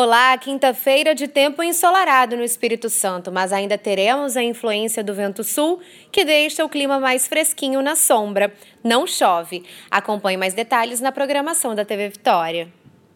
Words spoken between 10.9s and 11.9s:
na programação da